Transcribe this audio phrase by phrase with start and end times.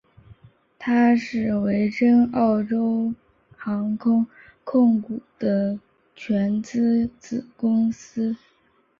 [0.79, 3.13] 它是维珍澳洲
[3.55, 4.25] 航空
[4.63, 5.79] 控股的
[6.15, 8.35] 全资子公司。